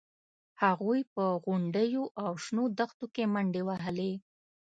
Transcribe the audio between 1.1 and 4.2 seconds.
په غونډیو او شنو دښتونو کې منډې وهلې